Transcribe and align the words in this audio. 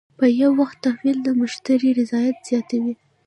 په 0.19 0.25
وخت 0.59 0.77
تحویل 0.85 1.17
د 1.23 1.29
مشتری 1.39 1.89
رضایت 1.99 2.37
زیاتوي. 2.49 2.93